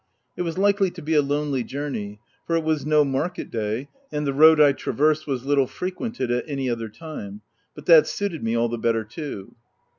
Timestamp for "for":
2.47-2.55